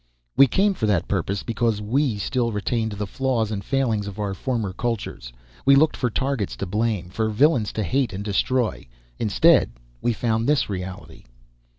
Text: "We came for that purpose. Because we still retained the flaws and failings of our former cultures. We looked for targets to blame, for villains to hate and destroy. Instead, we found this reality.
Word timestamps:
"We 0.35 0.47
came 0.47 0.73
for 0.73 0.87
that 0.87 1.07
purpose. 1.07 1.43
Because 1.43 1.79
we 1.79 2.17
still 2.17 2.51
retained 2.51 2.93
the 2.93 3.05
flaws 3.05 3.51
and 3.51 3.63
failings 3.63 4.07
of 4.07 4.17
our 4.17 4.33
former 4.33 4.73
cultures. 4.73 5.31
We 5.63 5.75
looked 5.75 5.95
for 5.95 6.09
targets 6.09 6.55
to 6.55 6.65
blame, 6.65 7.11
for 7.11 7.29
villains 7.29 7.71
to 7.73 7.83
hate 7.83 8.11
and 8.11 8.23
destroy. 8.23 8.87
Instead, 9.19 9.69
we 10.01 10.11
found 10.13 10.49
this 10.49 10.71
reality. 10.71 11.25